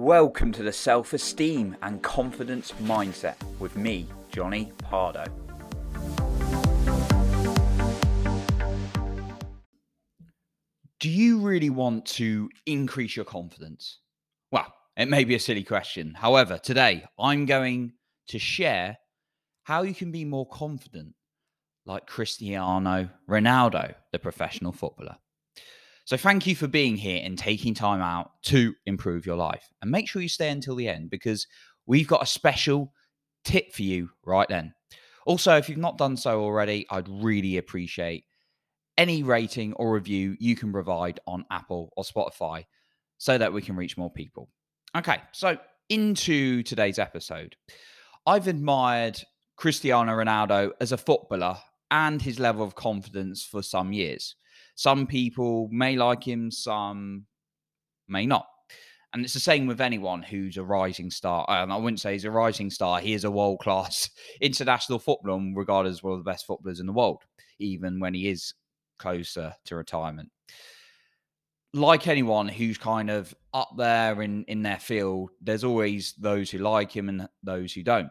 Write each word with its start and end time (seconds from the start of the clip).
Welcome 0.00 0.52
to 0.52 0.62
the 0.62 0.72
Self 0.72 1.12
Esteem 1.12 1.76
and 1.82 2.00
Confidence 2.00 2.72
Mindset 2.82 3.34
with 3.58 3.76
me, 3.76 4.06
Johnny 4.30 4.70
Pardo. 4.78 5.24
Do 11.00 11.10
you 11.10 11.40
really 11.40 11.68
want 11.68 12.06
to 12.06 12.48
increase 12.64 13.16
your 13.16 13.24
confidence? 13.24 13.98
Well, 14.52 14.72
it 14.96 15.08
may 15.08 15.24
be 15.24 15.34
a 15.34 15.40
silly 15.40 15.64
question. 15.64 16.14
However, 16.14 16.58
today 16.58 17.04
I'm 17.18 17.44
going 17.44 17.94
to 18.28 18.38
share 18.38 18.98
how 19.64 19.82
you 19.82 19.94
can 19.94 20.12
be 20.12 20.24
more 20.24 20.48
confident, 20.48 21.16
like 21.86 22.06
Cristiano 22.06 23.10
Ronaldo, 23.28 23.96
the 24.12 24.20
professional 24.20 24.70
footballer. 24.70 25.16
So, 26.08 26.16
thank 26.16 26.46
you 26.46 26.56
for 26.56 26.66
being 26.66 26.96
here 26.96 27.20
and 27.22 27.36
taking 27.36 27.74
time 27.74 28.00
out 28.00 28.30
to 28.44 28.74
improve 28.86 29.26
your 29.26 29.36
life. 29.36 29.68
And 29.82 29.90
make 29.90 30.08
sure 30.08 30.22
you 30.22 30.28
stay 30.30 30.48
until 30.48 30.74
the 30.74 30.88
end 30.88 31.10
because 31.10 31.46
we've 31.84 32.08
got 32.08 32.22
a 32.22 32.26
special 32.26 32.94
tip 33.44 33.74
for 33.74 33.82
you 33.82 34.08
right 34.24 34.48
then. 34.48 34.72
Also, 35.26 35.58
if 35.58 35.68
you've 35.68 35.76
not 35.76 35.98
done 35.98 36.16
so 36.16 36.40
already, 36.40 36.86
I'd 36.90 37.10
really 37.10 37.58
appreciate 37.58 38.24
any 38.96 39.22
rating 39.22 39.74
or 39.74 39.92
review 39.92 40.34
you 40.40 40.56
can 40.56 40.72
provide 40.72 41.20
on 41.26 41.44
Apple 41.50 41.92
or 41.94 42.04
Spotify 42.04 42.64
so 43.18 43.36
that 43.36 43.52
we 43.52 43.60
can 43.60 43.76
reach 43.76 43.98
more 43.98 44.10
people. 44.10 44.48
Okay, 44.96 45.18
so 45.32 45.58
into 45.90 46.62
today's 46.62 46.98
episode. 46.98 47.54
I've 48.26 48.48
admired 48.48 49.20
Cristiano 49.56 50.12
Ronaldo 50.12 50.70
as 50.80 50.90
a 50.90 50.96
footballer 50.96 51.58
and 51.90 52.22
his 52.22 52.40
level 52.40 52.64
of 52.64 52.74
confidence 52.76 53.44
for 53.44 53.62
some 53.62 53.92
years. 53.92 54.36
Some 54.78 55.08
people 55.08 55.68
may 55.72 55.96
like 55.96 56.22
him, 56.22 56.52
some 56.52 57.26
may 58.06 58.26
not. 58.26 58.46
And 59.12 59.24
it's 59.24 59.34
the 59.34 59.40
same 59.40 59.66
with 59.66 59.80
anyone 59.80 60.22
who's 60.22 60.56
a 60.56 60.62
rising 60.62 61.10
star. 61.10 61.44
And 61.48 61.72
I 61.72 61.76
wouldn't 61.76 61.98
say 61.98 62.12
he's 62.12 62.24
a 62.24 62.30
rising 62.30 62.70
star. 62.70 63.00
He 63.00 63.12
is 63.12 63.24
a 63.24 63.30
world 63.30 63.58
class 63.58 64.08
international 64.40 65.00
footballer, 65.00 65.36
and 65.36 65.56
regarded 65.56 65.88
as 65.88 66.04
one 66.04 66.12
of 66.12 66.20
the 66.20 66.30
best 66.30 66.46
footballers 66.46 66.78
in 66.78 66.86
the 66.86 66.92
world, 66.92 67.24
even 67.58 67.98
when 67.98 68.14
he 68.14 68.28
is 68.28 68.54
closer 69.00 69.52
to 69.64 69.74
retirement. 69.74 70.30
Like 71.74 72.06
anyone 72.06 72.46
who's 72.46 72.78
kind 72.78 73.10
of 73.10 73.34
up 73.52 73.70
there 73.76 74.22
in, 74.22 74.44
in 74.44 74.62
their 74.62 74.78
field, 74.78 75.30
there's 75.40 75.64
always 75.64 76.14
those 76.20 76.52
who 76.52 76.58
like 76.58 76.92
him 76.92 77.08
and 77.08 77.28
those 77.42 77.72
who 77.72 77.82
don't. 77.82 78.10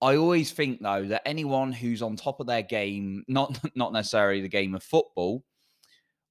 I 0.00 0.16
always 0.16 0.52
think 0.52 0.80
though 0.80 1.04
that 1.08 1.28
anyone 1.28 1.70
who's 1.70 2.00
on 2.00 2.16
top 2.16 2.40
of 2.40 2.46
their 2.46 2.62
game, 2.62 3.24
not 3.28 3.58
not 3.76 3.92
necessarily 3.92 4.40
the 4.40 4.48
game 4.48 4.74
of 4.74 4.82
football, 4.82 5.44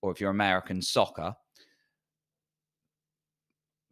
or 0.02 0.12
if 0.12 0.20
you're 0.20 0.32
American, 0.32 0.82
soccer. 0.82 1.34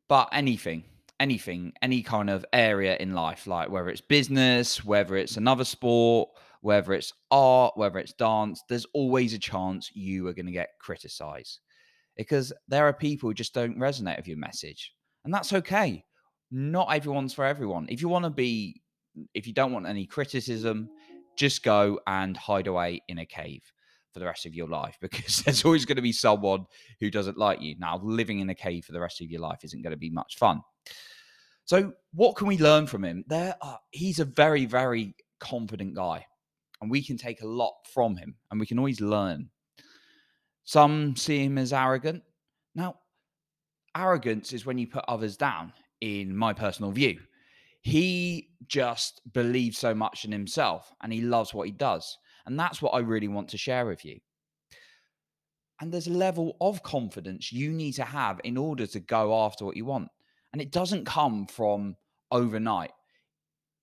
But 0.07 0.29
anything, 0.31 0.83
anything, 1.19 1.73
any 1.81 2.01
kind 2.01 2.29
of 2.29 2.45
area 2.51 2.97
in 2.97 3.13
life, 3.13 3.45
like 3.45 3.69
whether 3.69 3.89
it's 3.89 4.01
business, 4.01 4.83
whether 4.83 5.15
it's 5.15 5.37
another 5.37 5.65
sport, 5.65 6.29
whether 6.61 6.93
it's 6.93 7.13
art, 7.31 7.73
whether 7.75 7.99
it's 7.99 8.13
dance, 8.13 8.63
there's 8.67 8.87
always 8.93 9.33
a 9.33 9.39
chance 9.39 9.91
you 9.93 10.27
are 10.27 10.33
going 10.33 10.45
to 10.45 10.51
get 10.51 10.69
criticized 10.81 11.59
because 12.17 12.51
there 12.67 12.85
are 12.85 12.93
people 12.93 13.29
who 13.29 13.33
just 13.33 13.53
don't 13.53 13.77
resonate 13.77 14.17
with 14.17 14.27
your 14.27 14.37
message. 14.37 14.93
And 15.25 15.33
that's 15.33 15.53
okay. 15.53 16.03
Not 16.51 16.93
everyone's 16.93 17.33
for 17.33 17.45
everyone. 17.45 17.85
If 17.89 18.01
you 18.01 18.09
want 18.09 18.25
to 18.25 18.31
be, 18.31 18.81
if 19.33 19.45
you 19.45 19.53
don't 19.53 19.71
want 19.71 19.85
any 19.85 20.05
criticism, 20.05 20.89
just 21.37 21.63
go 21.63 21.99
and 22.07 22.35
hide 22.35 22.67
away 22.67 23.01
in 23.07 23.19
a 23.19 23.25
cave 23.25 23.61
for 24.13 24.19
the 24.19 24.25
rest 24.25 24.45
of 24.45 24.53
your 24.53 24.67
life 24.67 24.97
because 25.01 25.43
there's 25.43 25.65
always 25.65 25.85
going 25.85 25.97
to 25.97 26.01
be 26.01 26.11
someone 26.11 26.65
who 26.99 27.09
doesn't 27.09 27.37
like 27.37 27.61
you. 27.61 27.75
Now, 27.79 27.99
living 28.03 28.39
in 28.39 28.49
a 28.49 28.55
cave 28.55 28.85
for 28.85 28.91
the 28.91 28.99
rest 28.99 29.21
of 29.21 29.29
your 29.29 29.41
life 29.41 29.59
isn't 29.63 29.81
going 29.81 29.91
to 29.91 29.97
be 29.97 30.09
much 30.09 30.37
fun. 30.37 30.61
So, 31.65 31.93
what 32.13 32.35
can 32.35 32.47
we 32.47 32.57
learn 32.57 32.87
from 32.87 33.03
him? 33.05 33.23
There, 33.27 33.55
are, 33.61 33.79
he's 33.91 34.19
a 34.19 34.25
very, 34.25 34.65
very 34.65 35.15
confident 35.39 35.95
guy, 35.95 36.25
and 36.81 36.89
we 36.89 37.03
can 37.03 37.17
take 37.17 37.41
a 37.41 37.47
lot 37.47 37.73
from 37.93 38.17
him, 38.17 38.35
and 38.49 38.59
we 38.59 38.65
can 38.65 38.79
always 38.79 39.01
learn. 39.01 39.49
Some 40.63 41.15
see 41.15 41.45
him 41.45 41.57
as 41.57 41.73
arrogant. 41.73 42.23
Now, 42.73 42.95
arrogance 43.95 44.53
is 44.53 44.65
when 44.65 44.77
you 44.77 44.87
put 44.87 45.05
others 45.07 45.37
down, 45.37 45.73
in 46.01 46.35
my 46.35 46.53
personal 46.53 46.91
view. 46.91 47.19
He 47.81 48.49
just 48.67 49.21
believes 49.33 49.77
so 49.77 49.93
much 49.93 50.25
in 50.25 50.31
himself 50.31 50.93
and 51.01 51.13
he 51.13 51.21
loves 51.21 51.53
what 51.53 51.67
he 51.67 51.71
does. 51.71 52.17
And 52.49 52.59
that's 52.59 52.81
what 52.81 52.95
I 52.95 52.99
really 52.99 53.27
want 53.27 53.49
to 53.49 53.59
share 53.59 53.85
with 53.85 54.03
you. 54.03 54.19
And 55.79 55.91
there's 55.91 56.07
a 56.07 56.11
level 56.11 56.57
of 56.59 56.81
confidence 56.81 57.53
you 57.53 57.71
need 57.71 57.91
to 57.93 58.03
have 58.03 58.41
in 58.43 58.57
order 58.57 58.87
to 58.87 58.99
go 58.99 59.45
after 59.45 59.65
what 59.65 59.77
you 59.77 59.85
want. 59.85 60.07
And 60.51 60.59
it 60.59 60.71
doesn't 60.71 61.05
come 61.05 61.45
from 61.45 61.95
overnight. 62.31 62.89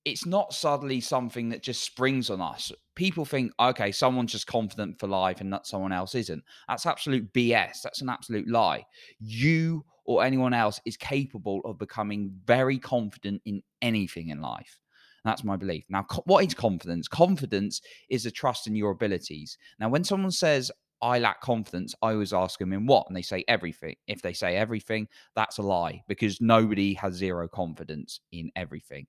It's 0.04 0.26
not 0.26 0.52
suddenly 0.52 1.00
something 1.00 1.48
that 1.50 1.62
just 1.62 1.84
springs 1.84 2.28
on 2.28 2.40
us. 2.40 2.72
People 2.96 3.24
think, 3.24 3.52
okay, 3.60 3.92
someone's 3.92 4.32
just 4.32 4.48
confident 4.48 4.98
for 4.98 5.06
life 5.06 5.40
and 5.40 5.52
that 5.52 5.68
someone 5.68 5.92
else 5.92 6.16
isn't. 6.16 6.42
That's 6.68 6.86
absolute 6.86 7.32
BS. 7.32 7.82
That's 7.82 8.02
an 8.02 8.08
absolute 8.08 8.48
lie. 8.48 8.84
You 9.20 9.84
or 10.06 10.24
anyone 10.24 10.54
else 10.54 10.80
is 10.84 10.96
capable 10.96 11.60
of 11.64 11.78
becoming 11.78 12.32
very 12.44 12.78
confident 12.80 13.42
in 13.44 13.62
anything 13.80 14.30
in 14.30 14.40
life. 14.40 14.80
That's 15.26 15.44
my 15.44 15.56
belief. 15.56 15.84
Now, 15.88 16.04
co- 16.04 16.22
what 16.26 16.44
is 16.44 16.54
confidence? 16.54 17.08
Confidence 17.08 17.80
is 18.08 18.26
a 18.26 18.30
trust 18.30 18.66
in 18.66 18.76
your 18.76 18.92
abilities. 18.92 19.58
Now, 19.78 19.88
when 19.88 20.04
someone 20.04 20.30
says, 20.30 20.70
I 21.02 21.18
lack 21.18 21.40
confidence, 21.40 21.94
I 22.00 22.12
always 22.12 22.32
ask 22.32 22.58
them 22.58 22.72
in 22.72 22.86
what? 22.86 23.06
And 23.08 23.16
they 23.16 23.22
say 23.22 23.44
everything. 23.48 23.96
If 24.06 24.22
they 24.22 24.32
say 24.32 24.56
everything, 24.56 25.08
that's 25.34 25.58
a 25.58 25.62
lie 25.62 26.02
because 26.08 26.40
nobody 26.40 26.94
has 26.94 27.14
zero 27.14 27.48
confidence 27.48 28.20
in 28.32 28.50
everything. 28.56 29.06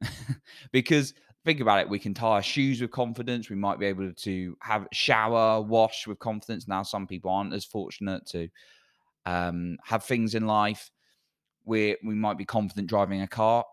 because 0.72 1.12
think 1.44 1.60
about 1.60 1.80
it, 1.80 1.88
we 1.88 1.98
can 1.98 2.14
tie 2.14 2.26
our 2.26 2.42
shoes 2.42 2.80
with 2.80 2.90
confidence. 2.90 3.50
We 3.50 3.56
might 3.56 3.78
be 3.78 3.86
able 3.86 4.12
to 4.12 4.56
have 4.60 4.86
shower, 4.92 5.60
wash 5.60 6.06
with 6.06 6.18
confidence. 6.18 6.66
Now, 6.66 6.82
some 6.82 7.06
people 7.06 7.30
aren't 7.30 7.52
as 7.52 7.64
fortunate 7.64 8.26
to 8.28 8.48
um, 9.26 9.76
have 9.84 10.04
things 10.04 10.34
in 10.34 10.46
life 10.46 10.90
where 11.64 11.96
we 12.04 12.14
might 12.14 12.38
be 12.38 12.44
confident 12.44 12.88
driving 12.88 13.22
a 13.22 13.28
car. 13.28 13.64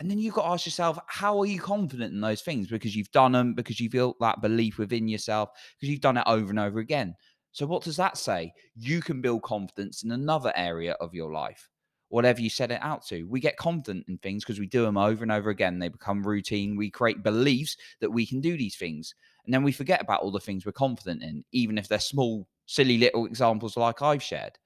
And 0.00 0.10
then 0.10 0.18
you've 0.18 0.34
got 0.34 0.44
to 0.44 0.48
ask 0.48 0.64
yourself, 0.64 0.98
how 1.06 1.38
are 1.38 1.46
you 1.46 1.60
confident 1.60 2.14
in 2.14 2.22
those 2.22 2.40
things? 2.40 2.68
Because 2.68 2.96
you've 2.96 3.12
done 3.12 3.32
them, 3.32 3.52
because 3.52 3.78
you've 3.78 3.92
built 3.92 4.16
that 4.20 4.40
belief 4.40 4.78
within 4.78 5.06
yourself, 5.06 5.50
because 5.78 5.90
you've 5.90 6.00
done 6.00 6.16
it 6.16 6.24
over 6.26 6.48
and 6.48 6.58
over 6.58 6.78
again. 6.78 7.14
So, 7.52 7.66
what 7.66 7.82
does 7.82 7.98
that 7.98 8.16
say? 8.16 8.54
You 8.74 9.02
can 9.02 9.20
build 9.20 9.42
confidence 9.42 10.02
in 10.02 10.10
another 10.10 10.52
area 10.56 10.92
of 10.94 11.12
your 11.12 11.32
life, 11.32 11.68
whatever 12.08 12.40
you 12.40 12.48
set 12.48 12.70
it 12.70 12.80
out 12.80 13.04
to. 13.08 13.24
We 13.24 13.40
get 13.40 13.58
confident 13.58 14.06
in 14.08 14.16
things 14.18 14.42
because 14.42 14.58
we 14.58 14.66
do 14.66 14.82
them 14.82 14.96
over 14.96 15.22
and 15.22 15.32
over 15.32 15.50
again. 15.50 15.78
They 15.78 15.88
become 15.88 16.26
routine. 16.26 16.76
We 16.76 16.90
create 16.90 17.22
beliefs 17.22 17.76
that 18.00 18.10
we 18.10 18.24
can 18.24 18.40
do 18.40 18.56
these 18.56 18.76
things. 18.76 19.14
And 19.44 19.52
then 19.52 19.62
we 19.62 19.72
forget 19.72 20.00
about 20.00 20.22
all 20.22 20.30
the 20.30 20.40
things 20.40 20.64
we're 20.64 20.72
confident 20.72 21.22
in, 21.22 21.44
even 21.52 21.76
if 21.76 21.88
they're 21.88 21.98
small, 21.98 22.46
silly 22.64 22.96
little 22.96 23.26
examples 23.26 23.76
like 23.76 24.00
I've 24.00 24.22
shared. 24.22 24.58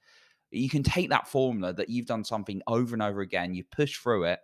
You 0.53 0.69
can 0.69 0.85
take 0.85 1.11
that 1.11 1.27
formula 1.27 1.73
that 1.73 1.89
you've 1.89 2.07
done 2.07 2.23
something 2.23 2.63
over 2.69 2.95
and 2.95 3.03
over 3.03 3.21
again, 3.21 3.55
you 3.55 3.65
push 3.65 3.97
through 3.99 4.25
it, 4.25 4.39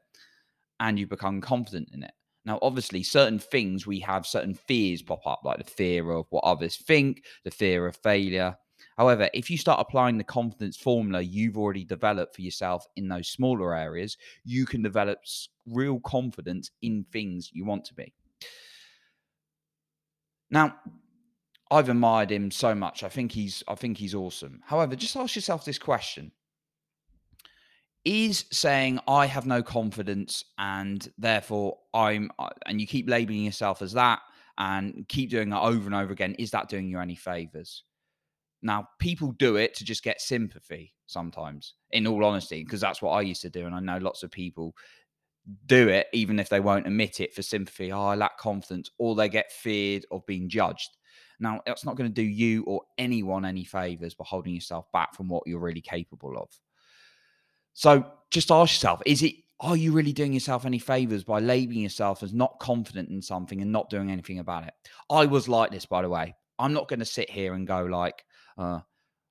and 0.81 0.99
you 0.99 1.07
become 1.07 1.41
confident 1.41 1.91
in 1.93 2.03
it. 2.03 2.13
Now, 2.45 2.59
obviously, 2.63 3.03
certain 3.03 3.39
things 3.39 3.87
we 3.87 4.01
have 4.01 4.27
certain 4.27 4.55
fears 4.55 5.03
pop 5.03 5.27
up, 5.27 5.41
like 5.45 5.59
the 5.59 5.71
fear 5.71 6.11
of 6.11 6.27
what 6.31 6.43
others 6.43 6.77
think, 6.77 7.25
the 7.45 7.51
fear 7.51 7.87
of 7.87 7.97
failure. 7.97 8.57
However, 8.97 9.29
if 9.35 9.51
you 9.51 9.59
start 9.59 9.81
applying 9.81 10.17
the 10.17 10.25
confidence 10.25 10.77
formula 10.77 11.21
you've 11.21 11.59
already 11.59 11.85
developed 11.85 12.35
for 12.35 12.43
yourself 12.43 12.87
in 12.97 13.09
those 13.09 13.29
smaller 13.29 13.77
areas, 13.77 14.17
you 14.45 14.65
can 14.65 14.83
develop 14.83 15.19
real 15.67 16.01
confidence 16.01 16.71
in 16.81 17.05
things 17.12 17.51
you 17.53 17.65
want 17.67 17.85
to 17.87 17.95
be. 17.95 18.12
Now, 20.51 20.77
I've 21.71 21.89
admired 21.89 22.33
him 22.33 22.51
so 22.51 22.75
much. 22.75 23.05
I 23.05 23.09
think 23.09 23.33
he's 23.33 23.62
I 23.69 23.75
think 23.75 23.99
he's 23.99 24.15
awesome. 24.15 24.61
However, 24.65 24.97
just 24.97 25.17
ask 25.17 25.37
yourself 25.37 25.65
this 25.65 25.79
question 25.79 26.33
is 28.05 28.47
saying 28.50 28.99
I 29.06 29.27
have 29.27 29.47
no 29.47 29.62
confidence 29.62 30.44
and 30.58 31.06
therefore 31.19 31.79
I'm 31.93 32.31
uh, 32.38 32.49
and 32.67 32.81
you 32.81 32.87
keep 32.87 33.08
labeling 33.08 33.44
yourself 33.44 33.82
as 33.82 33.93
that 33.93 34.20
and 34.58 35.06
keep 35.08 35.31
doing 35.31 35.50
that 35.50 35.61
over 35.61 35.87
and 35.87 35.94
over 35.94 36.12
again. 36.12 36.35
Is 36.38 36.50
that 36.52 36.69
doing 36.69 36.88
you 36.88 36.99
any 36.99 37.14
favors? 37.14 37.85
Now 38.62 38.88
people 38.99 39.32
do 39.32 39.56
it 39.56 39.75
to 39.75 39.85
just 39.85 40.02
get 40.02 40.20
sympathy 40.20 40.94
sometimes 41.06 41.75
in 41.91 42.06
all 42.06 42.25
honesty 42.25 42.62
because 42.62 42.81
that's 42.81 43.02
what 43.02 43.12
I 43.12 43.23
used 43.23 43.43
to 43.43 43.50
do 43.50 43.67
and 43.67 43.75
I 43.75 43.81
know 43.81 43.99
lots 43.99 44.23
of 44.23 44.31
people 44.31 44.75
do 45.67 45.88
it 45.88 46.06
even 46.12 46.38
if 46.38 46.49
they 46.49 46.61
won't 46.61 46.87
admit 46.87 47.20
it 47.20 47.35
for 47.35 47.43
sympathy. 47.43 47.93
Oh 47.93 48.06
I 48.06 48.14
lack 48.14 48.38
confidence 48.38 48.91
or 48.99 49.14
they 49.14 49.29
get 49.29 49.52
feared 49.52 50.06
of 50.11 50.25
being 50.26 50.49
judged. 50.49 50.97
Now 51.38 51.61
that's 51.67 51.85
not 51.85 51.97
going 51.97 52.08
to 52.08 52.14
do 52.14 52.26
you 52.26 52.62
or 52.64 52.82
anyone 52.97 53.44
any 53.44 53.64
favors 53.64 54.14
by 54.14 54.25
holding 54.26 54.55
yourself 54.55 54.91
back 54.93 55.14
from 55.14 55.29
what 55.29 55.47
you're 55.47 55.58
really 55.58 55.81
capable 55.82 56.37
of 56.38 56.49
so 57.81 58.05
just 58.31 58.50
ask 58.50 58.75
yourself, 58.75 59.00
is 59.06 59.23
it 59.23 59.37
are 59.59 59.75
you 59.75 59.93
really 59.93 60.12
doing 60.12 60.35
yourself 60.35 60.67
any 60.67 60.79
favors 60.79 61.25
by 61.25 61.41
labeling 61.41 61.81
yourself 61.81 62.23
as 62.23 62.35
not 62.35 62.59
confident 62.61 63.09
in 63.09 63.23
something 63.23 63.62
and 63.62 63.73
not 63.73 63.88
doing 63.88 64.11
anything 64.11 64.38
about 64.38 64.65
it? 64.65 64.75
I 65.11 65.25
was 65.25 65.49
like 65.49 65.71
this, 65.71 65.87
by 65.87 66.03
the 66.03 66.11
way. 66.11 66.35
I'm 66.59 66.75
not 66.75 66.88
going 66.88 66.99
to 66.99 67.06
sit 67.06 67.31
here 67.31 67.55
and 67.55 67.67
go 67.67 67.85
like, 67.85 68.23
uh, 68.59 68.81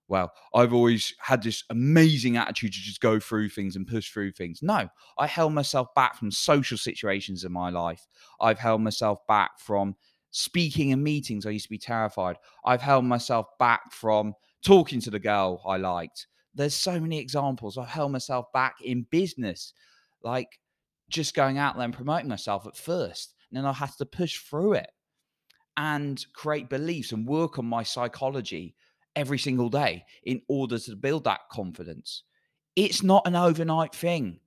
well, 0.08 0.32
I've 0.56 0.74
always 0.74 1.14
had 1.20 1.44
this 1.44 1.64
amazing 1.70 2.38
attitude 2.38 2.74
to 2.74 2.80
just 2.80 3.02
go 3.02 3.20
through 3.20 3.50
things 3.50 3.76
and 3.76 3.86
push 3.86 4.10
through 4.10 4.32
things. 4.32 4.64
No, 4.64 4.90
I 5.20 5.28
held 5.28 5.54
myself 5.54 5.90
back 5.94 6.18
from 6.18 6.32
social 6.32 6.80
situations 6.80 7.44
in 7.44 7.52
my 7.52 7.70
life. 7.70 8.08
I've 8.42 8.58
held 8.58 8.82
myself 8.82 9.20
back 9.28 9.60
from 9.60 9.96
speaking 10.32 10.90
in 10.90 11.04
meetings. 11.04 11.46
I 11.46 11.52
used 11.52 11.66
to 11.66 11.70
be 11.70 11.78
terrified. 11.78 12.38
I've 12.66 12.82
held 12.82 13.06
myself 13.06 13.46
back 13.60 13.94
from 13.94 14.34
talking 14.66 15.02
to 15.02 15.12
the 15.12 15.20
girl 15.20 15.62
I 15.68 15.78
liked. 15.78 16.26
There's 16.60 16.76
so 16.76 17.00
many 17.00 17.18
examples. 17.20 17.78
I've 17.78 17.88
held 17.88 18.12
myself 18.12 18.52
back 18.52 18.76
in 18.82 19.08
business, 19.10 19.72
like 20.24 20.60
just 21.10 21.34
going 21.34 21.58
out 21.58 21.76
there 21.76 21.86
and 21.86 21.94
promoting 21.94 22.28
myself 22.28 22.68
at 22.68 22.76
first. 22.76 23.34
And 23.50 23.58
then 23.58 23.66
I 23.66 23.72
had 23.72 23.92
to 23.98 24.06
push 24.06 24.40
through 24.40 24.74
it 24.74 24.92
and 25.78 26.22
create 26.34 26.70
beliefs 26.70 27.14
and 27.14 27.26
work 27.26 27.60
on 27.60 27.66
my 27.66 27.84
psychology 27.84 28.76
every 29.16 29.40
single 29.40 29.70
day 29.70 30.04
in 30.24 30.42
order 30.50 30.78
to 30.78 30.98
build 30.98 31.24
that 31.24 31.40
confidence. 31.50 32.24
It's 32.76 33.04
not 33.04 33.26
an 33.26 33.38
overnight 33.38 33.96
thing. 33.96 34.42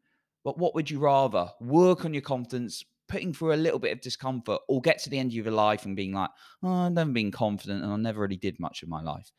But 0.45 0.59
what 0.59 0.75
would 0.75 0.91
you 0.91 0.99
rather? 0.99 1.49
Work 1.63 2.05
on 2.05 2.13
your 2.13 2.21
confidence, 2.21 2.85
putting 3.09 3.33
through 3.33 3.55
a 3.55 3.57
little 3.57 3.79
bit 3.79 3.93
of 3.93 4.03
discomfort, 4.03 4.61
or 4.69 4.83
get 4.83 4.99
to 4.99 5.09
the 5.09 5.19
end 5.19 5.31
of 5.31 5.35
your 5.35 5.51
life 5.51 5.87
and 5.87 5.97
being 5.97 6.13
like, 6.13 6.31
oh, 6.63 6.73
I've 6.87 6.93
never 6.93 7.11
been 7.11 7.31
confident 7.31 7.83
and 7.83 7.91
I 7.91 7.97
never 7.97 8.21
really 8.21 8.37
did 8.37 8.61
much 8.61 8.83
of 8.83 8.91
my 8.91 9.01
life. 9.01 9.31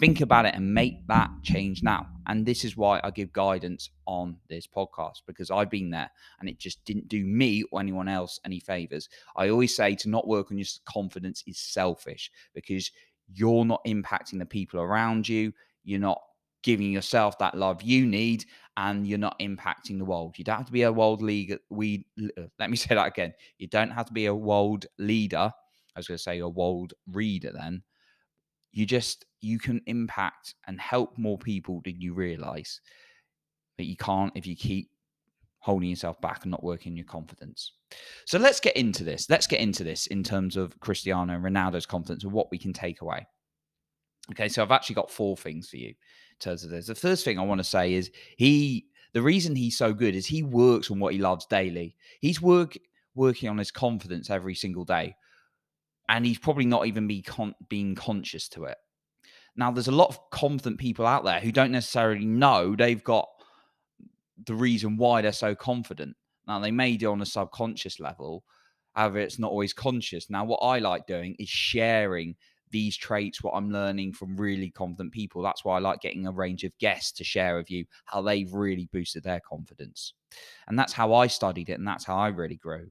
Think 0.00 0.20
about 0.20 0.46
it 0.46 0.54
and 0.54 0.74
make 0.74 1.06
that 1.06 1.30
change 1.42 1.82
now. 1.82 2.06
And 2.26 2.44
this 2.44 2.64
is 2.64 2.76
why 2.76 3.00
I 3.04 3.10
give 3.10 3.32
guidance 3.32 3.90
on 4.06 4.36
this 4.48 4.66
podcast 4.66 5.22
because 5.26 5.50
I've 5.50 5.70
been 5.70 5.90
there 5.90 6.10
and 6.40 6.48
it 6.48 6.58
just 6.58 6.84
didn't 6.84 7.08
do 7.08 7.24
me 7.24 7.62
or 7.70 7.80
anyone 7.80 8.08
else 8.08 8.40
any 8.44 8.58
favors. 8.58 9.08
I 9.36 9.48
always 9.48 9.76
say 9.76 9.94
to 9.96 10.08
not 10.08 10.26
work 10.26 10.50
on 10.50 10.58
your 10.58 10.66
confidence 10.86 11.44
is 11.46 11.58
selfish 11.58 12.30
because 12.54 12.90
you're 13.32 13.64
not 13.64 13.84
impacting 13.86 14.38
the 14.38 14.46
people 14.46 14.80
around 14.80 15.28
you. 15.28 15.52
You're 15.84 16.00
not 16.00 16.20
giving 16.62 16.92
yourself 16.92 17.38
that 17.38 17.56
love 17.56 17.82
you 17.82 18.06
need 18.06 18.44
and 18.76 19.06
you're 19.06 19.18
not 19.18 19.38
impacting 19.40 19.98
the 19.98 20.04
world. 20.04 20.38
You 20.38 20.44
don't 20.44 20.58
have 20.58 20.66
to 20.66 20.72
be 20.72 20.82
a 20.82 20.92
world 20.92 21.22
leader. 21.22 21.58
We 21.70 22.06
let 22.58 22.70
me 22.70 22.76
say 22.78 22.94
that 22.94 23.06
again. 23.06 23.34
You 23.58 23.68
don't 23.68 23.90
have 23.90 24.06
to 24.06 24.12
be 24.12 24.26
a 24.26 24.34
world 24.34 24.86
leader. 24.98 25.52
I 25.94 25.98
was 25.98 26.08
going 26.08 26.18
to 26.18 26.22
say 26.22 26.38
a 26.38 26.48
world 26.48 26.94
reader 27.06 27.52
then. 27.52 27.82
You 28.72 28.86
just 28.86 29.26
you 29.40 29.58
can 29.58 29.80
impact 29.86 30.54
and 30.66 30.80
help 30.80 31.18
more 31.18 31.38
people 31.38 31.80
than 31.84 32.00
you 32.00 32.14
realize. 32.14 32.80
But 33.76 33.86
you 33.86 33.96
can't 33.96 34.32
if 34.34 34.46
you 34.46 34.56
keep 34.56 34.90
holding 35.58 35.90
yourself 35.90 36.20
back 36.20 36.42
and 36.42 36.50
not 36.50 36.64
working 36.64 36.96
your 36.96 37.06
confidence. 37.06 37.72
So 38.26 38.38
let's 38.38 38.58
get 38.58 38.76
into 38.76 39.04
this. 39.04 39.30
Let's 39.30 39.46
get 39.46 39.60
into 39.60 39.84
this 39.84 40.08
in 40.08 40.24
terms 40.24 40.56
of 40.56 40.78
Cristiano 40.80 41.38
Ronaldo's 41.38 41.86
confidence 41.86 42.24
and 42.24 42.32
what 42.32 42.50
we 42.50 42.58
can 42.58 42.72
take 42.72 43.00
away. 43.00 43.26
Okay, 44.32 44.48
so 44.48 44.62
I've 44.62 44.72
actually 44.72 44.94
got 44.94 45.10
four 45.10 45.36
things 45.36 45.68
for 45.68 45.76
you 45.76 45.88
in 45.88 45.94
terms 46.40 46.64
of 46.64 46.70
this. 46.70 46.86
The 46.86 46.94
first 46.94 47.24
thing 47.24 47.38
I 47.38 47.44
want 47.44 47.60
to 47.60 47.64
say 47.64 47.94
is 47.94 48.10
he 48.36 48.86
the 49.12 49.22
reason 49.22 49.54
he's 49.54 49.76
so 49.76 49.92
good 49.92 50.14
is 50.14 50.26
he 50.26 50.42
works 50.42 50.90
on 50.90 50.98
what 50.98 51.12
he 51.12 51.20
loves 51.20 51.46
daily. 51.46 51.96
He's 52.20 52.40
work 52.40 52.76
working 53.14 53.48
on 53.48 53.58
his 53.58 53.70
confidence 53.70 54.30
every 54.30 54.54
single 54.54 54.84
day. 54.84 55.14
And 56.12 56.26
he's 56.26 56.38
probably 56.38 56.66
not 56.66 56.86
even 56.86 57.06
be 57.06 57.22
con- 57.22 57.54
being 57.70 57.94
conscious 57.94 58.46
to 58.50 58.64
it. 58.64 58.76
Now, 59.56 59.70
there's 59.70 59.88
a 59.88 59.92
lot 59.92 60.10
of 60.10 60.30
confident 60.30 60.78
people 60.78 61.06
out 61.06 61.24
there 61.24 61.40
who 61.40 61.50
don't 61.50 61.72
necessarily 61.72 62.26
know 62.26 62.76
they've 62.76 63.02
got 63.02 63.28
the 64.44 64.54
reason 64.54 64.98
why 64.98 65.22
they're 65.22 65.32
so 65.32 65.54
confident. 65.54 66.14
Now, 66.46 66.58
they 66.58 66.70
may 66.70 66.98
do 66.98 67.10
on 67.10 67.22
a 67.22 67.26
subconscious 67.26 67.98
level, 67.98 68.44
however, 68.92 69.20
it's 69.20 69.38
not 69.38 69.50
always 69.50 69.72
conscious. 69.72 70.28
Now, 70.28 70.44
what 70.44 70.58
I 70.58 70.80
like 70.80 71.06
doing 71.06 71.34
is 71.38 71.48
sharing 71.48 72.36
these 72.70 72.96
traits, 72.96 73.42
what 73.42 73.52
I'm 73.52 73.70
learning 73.70 74.12
from 74.12 74.36
really 74.36 74.70
confident 74.70 75.12
people. 75.12 75.42
That's 75.42 75.64
why 75.64 75.76
I 75.76 75.80
like 75.80 76.00
getting 76.00 76.26
a 76.26 76.32
range 76.32 76.64
of 76.64 76.76
guests 76.78 77.12
to 77.12 77.24
share 77.24 77.56
with 77.56 77.70
you 77.70 77.86
how 78.04 78.20
they've 78.20 78.52
really 78.52 78.88
boosted 78.92 79.22
their 79.22 79.40
confidence. 79.40 80.12
And 80.68 80.78
that's 80.78 80.92
how 80.92 81.14
I 81.14 81.26
studied 81.26 81.70
it, 81.70 81.78
and 81.78 81.88
that's 81.88 82.04
how 82.04 82.18
I 82.18 82.28
really 82.28 82.56
grew. 82.56 82.90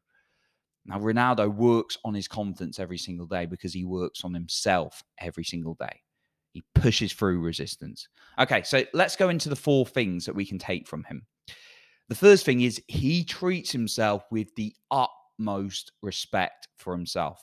Now, 0.86 1.00
Ronaldo 1.00 1.54
works 1.54 1.98
on 2.04 2.14
his 2.14 2.28
confidence 2.28 2.80
every 2.80 2.98
single 2.98 3.28
day 3.28 3.46
because 3.46 3.74
he 3.74 3.86
works 3.86 4.24
on 4.24 4.34
himself 4.34 5.04
every 5.20 5.44
single 5.44 5.76
day. 5.76 6.02
He 6.54 6.64
pushes 6.76 7.14
through 7.14 7.40
resistance. 7.40 8.08
Okay, 8.40 8.64
so 8.64 8.84
let's 8.94 9.16
go 9.16 9.30
into 9.30 9.50
the 9.50 9.56
four 9.56 9.86
things 9.86 10.26
that 10.26 10.36
we 10.36 10.46
can 10.46 10.58
take 10.58 10.88
from 10.88 11.04
him. 11.04 11.26
The 12.10 12.16
first 12.16 12.46
thing 12.46 12.62
is 12.62 12.82
he 12.88 13.24
treats 13.24 13.72
himself 13.72 14.26
with 14.32 14.54
the 14.56 14.74
utmost 14.90 15.94
respect 16.02 16.68
for 16.78 16.94
himself. 16.94 17.42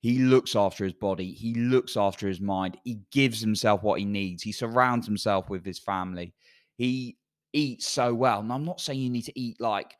He 0.00 0.18
looks 0.18 0.56
after 0.56 0.84
his 0.84 0.92
body, 0.92 1.32
he 1.32 1.54
looks 1.54 1.96
after 1.96 2.26
his 2.26 2.40
mind, 2.40 2.78
he 2.84 3.00
gives 3.12 3.40
himself 3.40 3.82
what 3.82 3.98
he 3.98 4.04
needs, 4.04 4.42
he 4.42 4.52
surrounds 4.52 5.06
himself 5.06 5.48
with 5.48 5.64
his 5.64 5.78
family. 5.78 6.34
He 6.76 7.16
eats 7.52 7.86
so 7.86 8.14
well. 8.14 8.40
And 8.40 8.52
I'm 8.52 8.64
not 8.64 8.80
saying 8.80 9.00
you 9.00 9.10
need 9.10 9.22
to 9.22 9.40
eat 9.40 9.60
like 9.60 9.96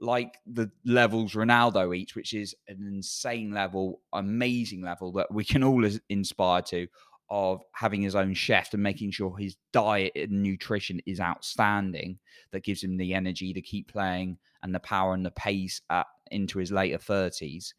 like 0.00 0.38
the 0.46 0.70
levels 0.84 1.34
Ronaldo 1.34 1.96
eats, 1.96 2.14
which 2.14 2.34
is 2.34 2.54
an 2.68 2.86
insane 2.86 3.52
level, 3.52 4.00
amazing 4.12 4.82
level 4.82 5.12
that 5.12 5.32
we 5.32 5.44
can 5.44 5.62
all 5.62 5.88
inspire 6.08 6.62
to 6.62 6.86
of 7.30 7.62
having 7.72 8.02
his 8.02 8.14
own 8.14 8.34
chef 8.34 8.74
and 8.74 8.82
making 8.82 9.10
sure 9.10 9.36
his 9.36 9.56
diet 9.72 10.12
and 10.14 10.42
nutrition 10.42 11.00
is 11.06 11.20
outstanding 11.20 12.18
that 12.52 12.64
gives 12.64 12.84
him 12.84 12.96
the 12.96 13.14
energy 13.14 13.52
to 13.54 13.62
keep 13.62 13.90
playing 13.90 14.36
and 14.62 14.74
the 14.74 14.80
power 14.80 15.14
and 15.14 15.24
the 15.24 15.30
pace 15.30 15.80
at, 15.88 16.06
into 16.30 16.58
his 16.58 16.70
later 16.70 16.98
30s 16.98 17.72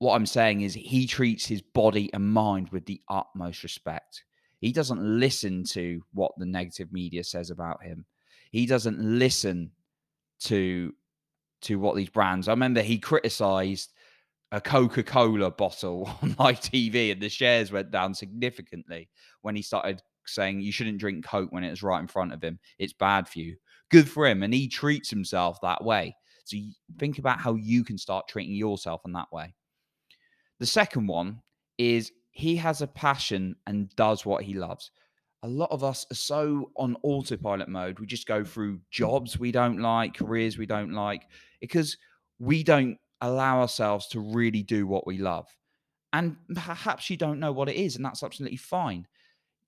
what 0.00 0.14
i'm 0.14 0.26
saying 0.26 0.62
is 0.62 0.74
he 0.74 1.06
treats 1.06 1.46
his 1.46 1.60
body 1.60 2.10
and 2.14 2.32
mind 2.32 2.70
with 2.70 2.86
the 2.86 3.00
utmost 3.08 3.62
respect. 3.62 4.24
He 4.58 4.72
doesn't 4.72 5.00
listen 5.00 5.62
to 5.72 6.02
what 6.12 6.32
the 6.38 6.46
negative 6.46 6.92
media 6.92 7.22
says 7.22 7.50
about 7.50 7.82
him. 7.82 8.06
He 8.50 8.66
doesn't 8.66 8.98
listen 8.98 9.72
to 10.40 10.92
to 11.62 11.78
what 11.78 11.96
these 11.96 12.08
brands 12.08 12.48
i 12.48 12.52
remember 12.52 12.82
he 12.82 12.98
criticized 12.98 13.92
a 14.52 14.60
Coca 14.60 15.02
Cola 15.02 15.50
bottle 15.50 16.10
on 16.22 16.34
my 16.38 16.52
TV, 16.52 17.12
and 17.12 17.20
the 17.20 17.28
shares 17.28 17.70
went 17.70 17.90
down 17.90 18.14
significantly 18.14 19.08
when 19.42 19.54
he 19.54 19.62
started 19.62 20.02
saying 20.26 20.60
you 20.60 20.72
shouldn't 20.72 20.98
drink 20.98 21.24
Coke 21.24 21.52
when 21.52 21.64
it's 21.64 21.82
right 21.82 22.00
in 22.00 22.06
front 22.06 22.32
of 22.32 22.42
him. 22.42 22.58
It's 22.78 22.92
bad 22.92 23.28
for 23.28 23.38
you. 23.38 23.56
Good 23.90 24.08
for 24.08 24.26
him. 24.26 24.42
And 24.42 24.52
he 24.52 24.68
treats 24.68 25.10
himself 25.10 25.60
that 25.62 25.82
way. 25.82 26.14
So 26.44 26.56
think 26.98 27.18
about 27.18 27.40
how 27.40 27.54
you 27.54 27.84
can 27.84 27.98
start 27.98 28.28
treating 28.28 28.54
yourself 28.54 29.02
in 29.04 29.12
that 29.12 29.32
way. 29.32 29.54
The 30.58 30.66
second 30.66 31.06
one 31.06 31.40
is 31.78 32.12
he 32.32 32.56
has 32.56 32.82
a 32.82 32.86
passion 32.86 33.56
and 33.66 33.94
does 33.96 34.26
what 34.26 34.42
he 34.42 34.54
loves. 34.54 34.90
A 35.42 35.48
lot 35.48 35.70
of 35.70 35.82
us 35.82 36.06
are 36.10 36.16
so 36.16 36.70
on 36.76 36.96
autopilot 37.02 37.68
mode. 37.68 37.98
We 37.98 38.06
just 38.06 38.26
go 38.26 38.44
through 38.44 38.80
jobs 38.90 39.38
we 39.38 39.52
don't 39.52 39.78
like, 39.78 40.14
careers 40.14 40.58
we 40.58 40.66
don't 40.66 40.92
like, 40.92 41.22
because 41.60 41.96
we 42.38 42.62
don't 42.62 42.98
allow 43.20 43.60
ourselves 43.60 44.08
to 44.08 44.20
really 44.20 44.62
do 44.62 44.86
what 44.86 45.06
we 45.06 45.18
love. 45.18 45.46
And 46.12 46.36
perhaps 46.54 47.08
you 47.08 47.16
don't 47.16 47.40
know 47.40 47.52
what 47.52 47.68
it 47.68 47.76
is, 47.76 47.96
and 47.96 48.04
that's 48.04 48.22
absolutely 48.22 48.58
fine. 48.58 49.06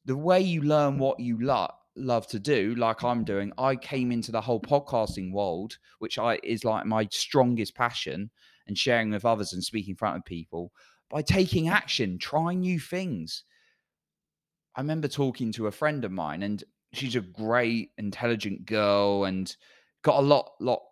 The 0.05 0.17
way 0.17 0.41
you 0.41 0.63
learn 0.63 0.99
what 0.99 1.21
you 1.21 1.43
love 1.43 1.73
love 1.97 2.27
to 2.27 2.39
do 2.39 2.75
like 2.77 3.05
i'm 3.05 3.23
doing 3.23 3.53
i 3.59 3.77
came 3.77 4.11
into 4.13 4.33
the 4.33 4.41
whole 4.41 4.61
podcasting 4.61 5.31
world 5.31 5.77
which 5.99 6.19
i 6.19 6.39
is 6.43 6.65
like 6.65 6.87
my 6.87 7.07
strongest 7.11 7.75
passion 7.75 8.31
and 8.67 8.79
sharing 8.79 9.11
with 9.11 9.25
others 9.25 9.53
and 9.53 9.63
speaking 9.63 9.93
in 9.93 9.97
front 9.97 10.17
of 10.17 10.25
people 10.25 10.73
by 11.11 11.21
taking 11.21 11.69
action 11.69 12.17
trying 12.19 12.61
new 12.61 12.81
things 12.81 13.45
i 14.77 14.81
remember 14.81 15.09
talking 15.09 15.53
to 15.53 15.67
a 15.67 15.73
friend 15.73 16.05
of 16.05 16.13
mine 16.13 16.43
and 16.43 16.65
she's 16.93 17.17
a 17.17 17.21
great 17.21 17.91
intelligent 17.99 18.67
girl 18.67 19.25
and 19.25 19.57
got 20.03 20.19
a 20.19 20.27
lot 20.27 20.53
lot 20.61 20.83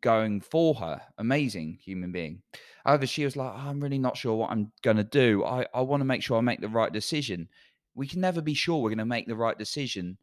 going 0.00 0.40
for 0.40 0.74
her. 0.74 1.00
Amazing 1.18 1.78
human 1.82 2.12
being. 2.12 2.42
However, 2.84 3.06
she 3.06 3.24
was 3.24 3.36
like, 3.36 3.52
I'm 3.54 3.80
really 3.80 3.98
not 3.98 4.16
sure 4.16 4.34
what 4.36 4.50
I'm 4.50 4.72
going 4.82 4.96
to 4.96 5.04
do. 5.04 5.44
I, 5.44 5.66
I 5.74 5.82
want 5.82 6.00
to 6.00 6.06
make 6.06 6.22
sure 6.22 6.38
I 6.38 6.42
make 6.42 6.60
the 6.60 6.68
right 6.68 6.92
decision. 6.92 7.48
We 7.94 8.06
can 8.06 8.20
never 8.20 8.40
be 8.40 8.54
sure 8.54 8.78
we're 8.78 8.90
going 8.90 8.98
to 8.98 9.04
make 9.04 9.26
the 9.26 9.36
right 9.36 9.58
decision. 9.58 10.18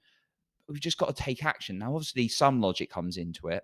We've 0.68 0.80
just 0.80 0.98
got 0.98 1.16
to 1.16 1.24
take 1.24 1.46
action. 1.46 1.78
Now, 1.78 1.96
obviously, 1.96 2.28
some 2.28 2.62
logic 2.62 2.90
comes 2.90 3.18
into 3.18 3.48
it 3.48 3.64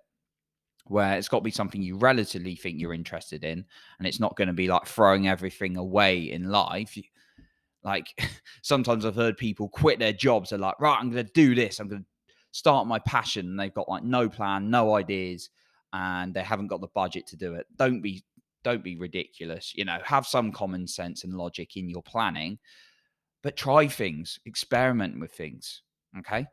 where 0.86 1.18
it's 1.18 1.30
got 1.30 1.40
to 1.40 1.44
be 1.44 1.52
something 1.52 1.82
you 1.82 1.98
relatively 1.98 2.56
think 2.56 2.80
you're 2.80 2.94
interested 2.94 3.44
in. 3.44 3.66
And 3.98 4.08
it's 4.08 4.20
not 4.20 4.36
going 4.36 4.50
to 4.50 4.54
be 4.54 4.68
like 4.68 4.86
throwing 4.86 5.28
everything 5.28 5.78
away 5.78 6.20
in 6.20 6.50
life. 6.50 6.98
Like 7.84 8.08
sometimes 8.62 9.06
I've 9.06 9.16
heard 9.16 9.38
people 9.38 9.70
quit 9.70 10.00
their 10.00 10.14
jobs. 10.14 10.50
They're 10.50 10.60
like, 10.60 10.80
right, 10.80 10.98
I'm 11.00 11.10
going 11.10 11.26
to 11.26 11.32
do 11.34 11.56
this. 11.56 11.80
I'm 11.80 11.88
going 11.88 12.04
to 12.04 12.08
start 12.52 12.88
my 12.88 13.00
passion. 13.00 13.48
And 13.48 13.60
they've 13.60 13.74
got 13.74 13.90
like 13.90 14.04
no 14.04 14.30
plan, 14.30 14.70
no 14.70 14.96
ideas 14.96 15.50
and 15.94 16.34
they 16.34 16.42
haven't 16.42 16.68
got 16.68 16.82
the 16.82 16.88
budget 16.88 17.28
to 17.28 17.38
do 17.38 17.54
it. 17.54 17.68
Don't 17.78 18.02
be 18.02 18.24
don't 18.64 18.84
be 18.84 18.98
ridiculous. 18.98 19.74
You 19.76 19.86
know, 19.86 20.00
have 20.04 20.26
some 20.26 20.52
common 20.52 20.88
sense 20.88 21.24
and 21.24 21.34
logic 21.34 21.76
in 21.76 21.90
your 21.90 22.02
planning, 22.02 22.58
but 23.42 23.56
try 23.56 23.88
things, 23.88 24.40
experiment 24.46 25.20
with 25.20 25.32
things. 25.32 25.82
Okay. 26.20 26.48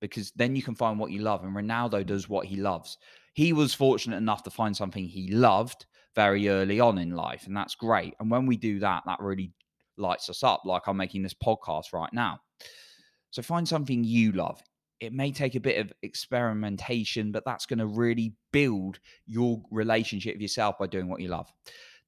Because 0.00 0.30
then 0.32 0.54
you 0.54 0.62
can 0.62 0.74
find 0.74 0.98
what 0.98 1.10
you 1.10 1.20
love. 1.20 1.42
And 1.42 1.56
Ronaldo 1.56 2.04
does 2.04 2.28
what 2.28 2.46
he 2.46 2.56
loves. 2.56 2.98
He 3.32 3.52
was 3.52 3.74
fortunate 3.74 4.18
enough 4.18 4.42
to 4.44 4.50
find 4.50 4.76
something 4.76 5.04
he 5.04 5.32
loved 5.32 5.86
very 6.14 6.48
early 6.48 6.80
on 6.80 6.98
in 6.98 7.12
life. 7.12 7.46
And 7.46 7.56
that's 7.56 7.74
great. 7.74 8.14
And 8.20 8.30
when 8.30 8.46
we 8.46 8.56
do 8.56 8.78
that, 8.80 9.02
that 9.06 9.20
really 9.20 9.52
lights 9.96 10.28
us 10.30 10.42
up. 10.42 10.62
Like 10.64 10.82
I'm 10.86 10.96
making 10.96 11.22
this 11.22 11.34
podcast 11.34 11.92
right 11.92 12.12
now. 12.12 12.40
So 13.30 13.42
find 13.42 13.66
something 13.66 14.04
you 14.04 14.32
love. 14.32 14.62
It 15.00 15.12
may 15.12 15.30
take 15.30 15.54
a 15.54 15.60
bit 15.60 15.78
of 15.78 15.92
experimentation, 16.02 17.30
but 17.30 17.44
that's 17.44 17.66
going 17.66 17.80
to 17.80 17.86
really 17.86 18.34
build 18.52 18.98
your 19.26 19.62
relationship 19.70 20.36
with 20.36 20.42
yourself 20.42 20.78
by 20.78 20.86
doing 20.86 21.08
what 21.08 21.20
you 21.20 21.28
love. 21.28 21.52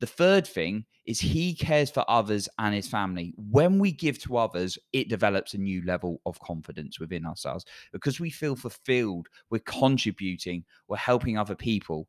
The 0.00 0.06
third 0.06 0.46
thing 0.46 0.84
is 1.06 1.18
he 1.18 1.54
cares 1.54 1.90
for 1.90 2.04
others 2.08 2.48
and 2.58 2.74
his 2.74 2.86
family. 2.86 3.34
When 3.36 3.78
we 3.78 3.90
give 3.90 4.18
to 4.20 4.36
others, 4.36 4.78
it 4.92 5.08
develops 5.08 5.54
a 5.54 5.58
new 5.58 5.84
level 5.84 6.20
of 6.24 6.38
confidence 6.40 7.00
within 7.00 7.26
ourselves 7.26 7.64
because 7.92 8.20
we 8.20 8.30
feel 8.30 8.54
fulfilled, 8.54 9.26
we're 9.50 9.58
contributing, 9.60 10.64
we're 10.86 10.98
helping 10.98 11.36
other 11.36 11.56
people. 11.56 12.08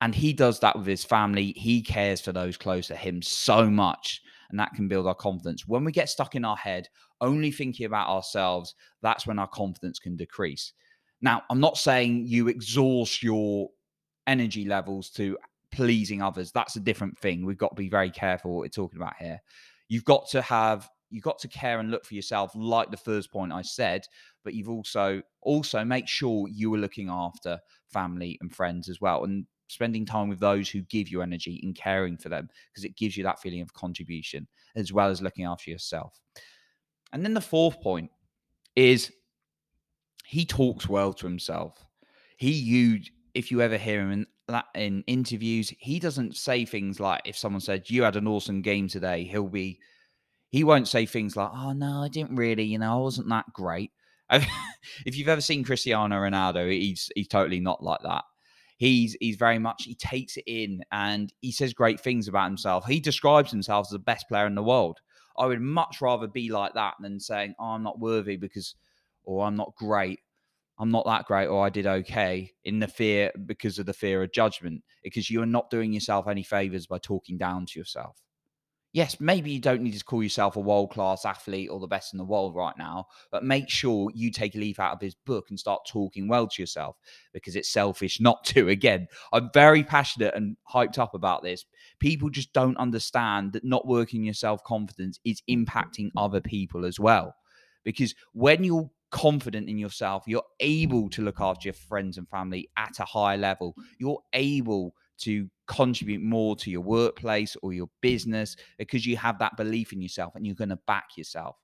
And 0.00 0.14
he 0.14 0.32
does 0.32 0.58
that 0.60 0.76
with 0.76 0.86
his 0.86 1.04
family. 1.04 1.52
He 1.56 1.80
cares 1.80 2.20
for 2.20 2.32
those 2.32 2.56
close 2.56 2.88
to 2.88 2.96
him 2.96 3.22
so 3.22 3.70
much. 3.70 4.20
And 4.52 4.60
that 4.60 4.74
can 4.74 4.86
build 4.86 5.06
our 5.06 5.14
confidence. 5.14 5.66
When 5.66 5.82
we 5.82 5.90
get 5.90 6.08
stuck 6.08 6.36
in 6.36 6.44
our 6.44 6.56
head, 6.56 6.88
only 7.20 7.50
thinking 7.50 7.86
about 7.86 8.08
ourselves, 8.08 8.74
that's 9.00 9.26
when 9.26 9.38
our 9.38 9.48
confidence 9.48 9.98
can 9.98 10.14
decrease. 10.14 10.74
Now, 11.22 11.42
I'm 11.50 11.60
not 11.60 11.78
saying 11.78 12.26
you 12.26 12.48
exhaust 12.48 13.22
your 13.22 13.70
energy 14.26 14.66
levels 14.66 15.10
to 15.10 15.38
pleasing 15.72 16.22
others. 16.22 16.52
That's 16.52 16.76
a 16.76 16.80
different 16.80 17.18
thing. 17.18 17.44
We've 17.44 17.58
got 17.58 17.70
to 17.70 17.82
be 17.82 17.88
very 17.88 18.10
careful 18.10 18.52
what 18.52 18.60
we're 18.60 18.68
talking 18.68 19.00
about 19.00 19.16
here. 19.18 19.40
You've 19.88 20.04
got 20.04 20.28
to 20.30 20.42
have 20.42 20.88
you've 21.10 21.22
got 21.22 21.38
to 21.38 21.48
care 21.48 21.78
and 21.78 21.90
look 21.90 22.06
for 22.06 22.14
yourself 22.14 22.52
like 22.54 22.90
the 22.90 22.96
first 22.96 23.30
point 23.30 23.52
I 23.52 23.60
said, 23.60 24.06
but 24.44 24.54
you've 24.54 24.70
also 24.70 25.22
also 25.42 25.84
make 25.84 26.08
sure 26.08 26.48
you 26.48 26.72
are 26.74 26.78
looking 26.78 27.08
after 27.08 27.58
family 27.92 28.38
and 28.40 28.54
friends 28.54 28.88
as 28.88 29.00
well. 29.00 29.24
And 29.24 29.46
spending 29.72 30.04
time 30.04 30.28
with 30.28 30.40
those 30.40 30.68
who 30.68 30.82
give 30.82 31.08
you 31.08 31.22
energy 31.22 31.60
and 31.62 31.74
caring 31.74 32.16
for 32.16 32.28
them 32.28 32.48
because 32.70 32.84
it 32.84 32.96
gives 32.96 33.16
you 33.16 33.24
that 33.24 33.40
feeling 33.40 33.62
of 33.62 33.72
contribution 33.72 34.46
as 34.76 34.92
well 34.92 35.08
as 35.08 35.22
looking 35.22 35.44
after 35.44 35.70
yourself. 35.70 36.20
And 37.12 37.24
then 37.24 37.34
the 37.34 37.40
fourth 37.40 37.80
point 37.80 38.10
is 38.76 39.12
he 40.24 40.44
talks 40.44 40.88
well 40.88 41.12
to 41.14 41.26
himself. 41.26 41.84
He 42.36 42.52
you 42.52 43.00
if 43.34 43.50
you 43.50 43.62
ever 43.62 43.76
hear 43.76 44.00
him 44.00 44.12
in 44.12 44.26
in 44.74 45.04
interviews, 45.06 45.72
he 45.78 45.98
doesn't 45.98 46.36
say 46.36 46.64
things 46.64 47.00
like 47.00 47.22
if 47.24 47.36
someone 47.36 47.60
said 47.60 47.88
you 47.88 48.02
had 48.02 48.16
an 48.16 48.28
awesome 48.28 48.62
game 48.62 48.88
today, 48.88 49.24
he'll 49.24 49.48
be 49.48 49.78
he 50.48 50.64
won't 50.64 50.88
say 50.88 51.06
things 51.06 51.34
like, 51.36 51.50
"Oh 51.54 51.72
no, 51.72 52.02
I 52.02 52.08
didn't 52.08 52.36
really, 52.36 52.64
you 52.64 52.78
know, 52.78 52.98
I 52.98 53.00
wasn't 53.00 53.28
that 53.30 53.46
great." 53.52 53.90
if 54.30 55.16
you've 55.16 55.28
ever 55.28 55.40
seen 55.40 55.64
Cristiano 55.64 56.16
Ronaldo, 56.16 56.70
he's 56.70 57.10
he's 57.14 57.28
totally 57.28 57.60
not 57.60 57.82
like 57.82 58.00
that 58.02 58.24
he's 58.82 59.16
he's 59.20 59.36
very 59.36 59.60
much 59.60 59.84
he 59.84 59.94
takes 59.94 60.36
it 60.36 60.44
in 60.48 60.82
and 60.90 61.32
he 61.40 61.52
says 61.52 61.72
great 61.72 62.00
things 62.00 62.26
about 62.26 62.46
himself. 62.46 62.84
He 62.84 62.98
describes 62.98 63.52
himself 63.52 63.86
as 63.86 63.90
the 63.90 63.98
best 64.00 64.28
player 64.28 64.46
in 64.46 64.56
the 64.56 64.62
world. 64.62 64.98
I 65.38 65.46
would 65.46 65.60
much 65.60 66.00
rather 66.00 66.26
be 66.26 66.50
like 66.50 66.74
that 66.74 66.94
than 67.00 67.20
saying, 67.20 67.54
"Oh, 67.60 67.66
I'm 67.66 67.84
not 67.84 68.00
worthy 68.00 68.36
because," 68.36 68.74
or 69.22 69.46
"I'm 69.46 69.56
not 69.56 69.76
great." 69.76 70.20
I'm 70.78 70.90
not 70.90 71.06
that 71.06 71.26
great, 71.26 71.46
or 71.46 71.64
I 71.64 71.70
did 71.70 71.86
okay 71.86 72.50
in 72.64 72.80
the 72.80 72.88
fear 72.88 73.30
because 73.46 73.78
of 73.78 73.86
the 73.86 73.92
fear 73.92 74.20
of 74.22 74.32
judgment, 74.32 74.82
because 75.04 75.30
you 75.30 75.40
are 75.42 75.46
not 75.46 75.70
doing 75.70 75.92
yourself 75.92 76.26
any 76.26 76.42
favors 76.42 76.88
by 76.88 76.98
talking 76.98 77.38
down 77.38 77.66
to 77.66 77.78
yourself 77.78 78.20
yes, 78.92 79.20
maybe 79.20 79.50
you 79.50 79.60
don't 79.60 79.82
need 79.82 79.96
to 79.98 80.04
call 80.04 80.22
yourself 80.22 80.56
a 80.56 80.60
world 80.60 80.90
class 80.90 81.24
athlete 81.24 81.70
or 81.70 81.80
the 81.80 81.86
best 81.86 82.12
in 82.12 82.18
the 82.18 82.24
world 82.24 82.54
right 82.54 82.76
now, 82.76 83.06
but 83.30 83.44
make 83.44 83.68
sure 83.68 84.10
you 84.14 84.30
take 84.30 84.54
a 84.54 84.58
leaf 84.58 84.78
out 84.78 84.92
of 84.92 85.00
his 85.00 85.14
book 85.14 85.46
and 85.48 85.58
start 85.58 85.80
talking 85.86 86.28
well 86.28 86.46
to 86.46 86.62
yourself 86.62 86.96
because 87.32 87.56
it's 87.56 87.70
selfish 87.70 88.20
not 88.20 88.44
to. 88.44 88.68
Again, 88.68 89.08
I'm 89.32 89.50
very 89.54 89.82
passionate 89.82 90.34
and 90.34 90.56
hyped 90.72 90.98
up 90.98 91.14
about 91.14 91.42
this. 91.42 91.64
People 91.98 92.28
just 92.28 92.52
don't 92.52 92.76
understand 92.76 93.52
that 93.52 93.64
not 93.64 93.86
working 93.86 94.24
your 94.24 94.34
self 94.34 94.62
confidence 94.64 95.18
is 95.24 95.42
impacting 95.48 96.10
other 96.16 96.40
people 96.40 96.84
as 96.84 97.00
well. 97.00 97.34
Because 97.84 98.14
when 98.32 98.62
you're 98.62 98.90
confident 99.10 99.68
in 99.68 99.78
yourself, 99.78 100.24
you're 100.26 100.44
able 100.60 101.08
to 101.10 101.22
look 101.22 101.40
after 101.40 101.68
your 101.68 101.74
friends 101.74 102.18
and 102.18 102.28
family 102.28 102.68
at 102.76 102.98
a 102.98 103.04
high 103.04 103.36
level. 103.36 103.74
You're 103.98 104.22
able 104.32 104.94
to 105.18 105.48
contribute 105.72 106.20
more 106.20 106.54
to 106.56 106.70
your 106.70 106.82
workplace 106.82 107.56
or 107.62 107.72
your 107.72 107.88
business 108.00 108.56
because 108.78 109.06
you 109.06 109.16
have 109.16 109.38
that 109.38 109.56
belief 109.56 109.92
in 109.92 110.00
yourself 110.00 110.34
and 110.34 110.46
you're 110.46 110.54
going 110.54 110.68
to 110.68 110.78
back 110.86 111.16
yourself. 111.16 111.56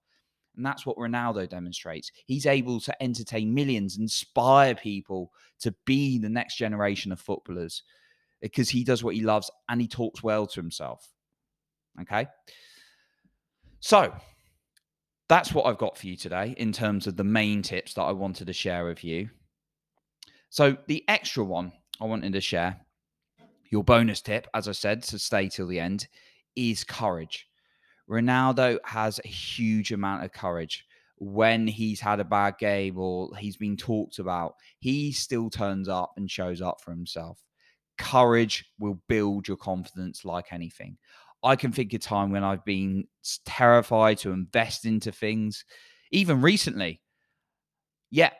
And 0.56 0.64
that's 0.64 0.84
what 0.84 0.96
Ronaldo 0.96 1.48
demonstrates. 1.48 2.10
He's 2.26 2.46
able 2.46 2.80
to 2.80 3.02
entertain 3.02 3.54
millions, 3.54 3.98
inspire 3.98 4.74
people 4.74 5.30
to 5.60 5.74
be 5.84 6.18
the 6.18 6.28
next 6.28 6.56
generation 6.56 7.12
of 7.12 7.20
footballers 7.20 7.82
because 8.40 8.68
he 8.68 8.82
does 8.82 9.04
what 9.04 9.14
he 9.14 9.20
loves 9.20 9.50
and 9.68 9.80
he 9.80 9.86
talks 9.86 10.22
well 10.22 10.46
to 10.46 10.60
himself. 10.60 11.08
Okay. 12.00 12.26
So 13.80 14.12
that's 15.28 15.52
what 15.52 15.66
I've 15.66 15.78
got 15.78 15.96
for 15.96 16.06
you 16.06 16.16
today 16.16 16.54
in 16.56 16.72
terms 16.72 17.06
of 17.06 17.16
the 17.16 17.24
main 17.24 17.62
tips 17.62 17.94
that 17.94 18.02
I 18.02 18.12
wanted 18.12 18.46
to 18.46 18.52
share 18.52 18.84
with 18.84 19.04
you. 19.04 19.28
So 20.50 20.76
the 20.86 21.04
extra 21.08 21.44
one 21.44 21.72
I 22.00 22.06
wanted 22.06 22.32
to 22.32 22.40
share 22.40 22.80
your 23.70 23.84
bonus 23.84 24.20
tip, 24.20 24.46
as 24.54 24.68
I 24.68 24.72
said, 24.72 25.02
to 25.04 25.18
stay 25.18 25.48
till 25.48 25.66
the 25.66 25.80
end, 25.80 26.08
is 26.56 26.84
courage. 26.84 27.46
Ronaldo 28.08 28.78
has 28.84 29.20
a 29.24 29.28
huge 29.28 29.92
amount 29.92 30.24
of 30.24 30.32
courage. 30.32 30.84
When 31.18 31.66
he's 31.66 32.00
had 32.00 32.20
a 32.20 32.24
bad 32.24 32.58
game 32.58 32.98
or 32.98 33.36
he's 33.36 33.56
been 33.56 33.76
talked 33.76 34.18
about, 34.18 34.54
he 34.78 35.12
still 35.12 35.50
turns 35.50 35.88
up 35.88 36.12
and 36.16 36.30
shows 36.30 36.62
up 36.62 36.80
for 36.80 36.92
himself. 36.92 37.38
Courage 37.98 38.64
will 38.78 39.00
build 39.08 39.48
your 39.48 39.56
confidence 39.56 40.24
like 40.24 40.52
anything. 40.52 40.96
I 41.42 41.56
can 41.56 41.72
think 41.72 41.92
of 41.92 42.00
time 42.00 42.30
when 42.30 42.44
I've 42.44 42.64
been 42.64 43.06
terrified 43.44 44.18
to 44.18 44.32
invest 44.32 44.86
into 44.86 45.12
things, 45.12 45.64
even 46.10 46.40
recently. 46.40 47.00
Yeah, 48.10 48.30